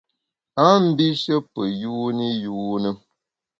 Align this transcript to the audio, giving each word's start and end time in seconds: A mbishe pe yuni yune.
A 0.65 0.65
mbishe 0.85 1.35
pe 1.53 1.63
yuni 1.81 2.27
yune. 2.43 2.89